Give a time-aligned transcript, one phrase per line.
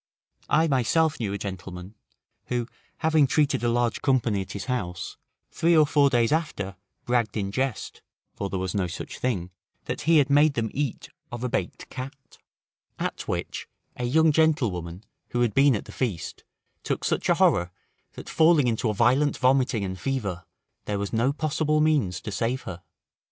[0.49, 1.93] I myself knew a gentleman,
[2.45, 2.67] who
[3.01, 5.15] having treated a large company at his house,
[5.51, 8.01] three or four days after bragged in jest
[8.33, 9.51] (for there was no such thing),
[9.85, 12.39] that he had made them eat of a baked cat;
[12.97, 16.43] at which, a young gentlewoman, who had been at the feast,
[16.81, 17.69] took such a horror,
[18.13, 20.45] that falling into a violent vomiting and fever,
[20.85, 22.81] there was no possible means to save her.